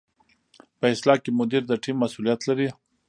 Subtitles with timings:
[0.79, 2.69] په اصطلاح کې مدیر د ټیم مسؤلیت لري.